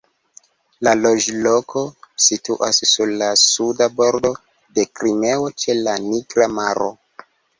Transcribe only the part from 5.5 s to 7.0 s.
ĉe la Nigra maro.